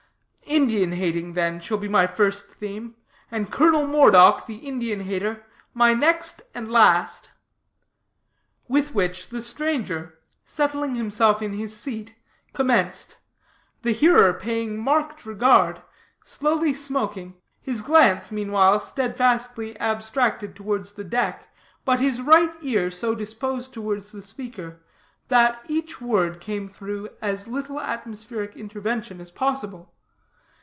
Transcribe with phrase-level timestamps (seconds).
[0.47, 2.97] Indian hating, then, shall be my first theme,
[3.31, 7.29] and Colonel Moredock, the Indian hater, my next and last."
[8.67, 12.15] With which the stranger, settling himself in his seat,
[12.51, 13.17] commenced
[13.83, 15.81] the hearer paying marked regard,
[16.25, 21.47] slowly smoking, his glance, meanwhile, steadfastly abstracted towards the deck,
[21.85, 24.81] but his right ear so disposed towards the speaker
[25.29, 29.93] that each word came through as little atmospheric intervention as possible.